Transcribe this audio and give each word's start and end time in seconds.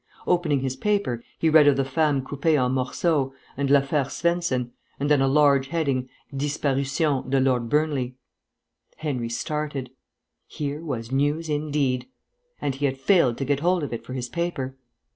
Opening 0.25 0.61
his 0.61 0.75
paper, 0.75 1.23
he 1.37 1.47
read 1.47 1.67
of 1.67 1.87
"Femme 1.87 2.23
coupée 2.23 2.59
en 2.59 2.71
morceaux" 2.71 3.33
and 3.55 3.69
"L'Affaire 3.69 4.05
Svensen," 4.09 4.71
and 4.99 5.11
then 5.11 5.21
a 5.21 5.27
large 5.27 5.67
heading, 5.67 6.09
"Disparition 6.35 7.29
de 7.29 7.39
Lord 7.39 7.69
Burnley." 7.69 8.15
Henry 8.97 9.29
started. 9.29 9.91
Here 10.47 10.81
was 10.83 11.11
news 11.11 11.49
indeed. 11.49 12.07
And 12.59 12.73
he 12.73 12.87
had 12.87 12.97
failed 12.97 13.37
to 13.37 13.45
get 13.45 13.59
hold 13.59 13.83
of 13.83 13.93
it 13.93 14.03
for 14.03 14.13
his 14.13 14.27
paper. 14.27 14.75